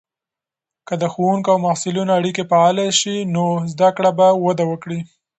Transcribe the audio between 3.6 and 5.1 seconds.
زده کړه به وده وکړي.